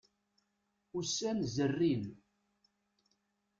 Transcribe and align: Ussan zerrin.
Ussan 0.97 1.39
zerrin. 1.53 2.03